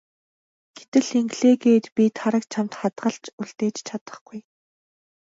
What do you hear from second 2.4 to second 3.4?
чамд хадгалж